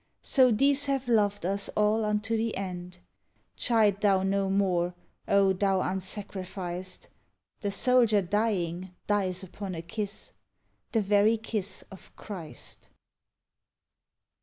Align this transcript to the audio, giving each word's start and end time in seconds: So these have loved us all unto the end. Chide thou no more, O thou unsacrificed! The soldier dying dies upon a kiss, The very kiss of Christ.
So 0.23 0.49
these 0.49 0.87
have 0.87 1.07
loved 1.07 1.45
us 1.45 1.69
all 1.77 2.03
unto 2.03 2.35
the 2.35 2.57
end. 2.57 2.97
Chide 3.55 4.01
thou 4.01 4.23
no 4.23 4.49
more, 4.49 4.95
O 5.27 5.53
thou 5.53 5.79
unsacrificed! 5.81 7.07
The 7.59 7.69
soldier 7.71 8.23
dying 8.23 8.95
dies 9.05 9.43
upon 9.43 9.75
a 9.75 9.83
kiss, 9.83 10.33
The 10.91 11.01
very 11.03 11.37
kiss 11.37 11.83
of 11.91 12.11
Christ. 12.15 12.89